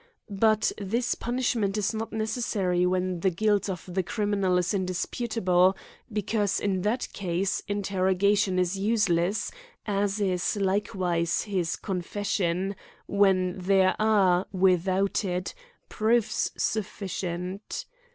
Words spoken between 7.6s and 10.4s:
interrogation is useless, as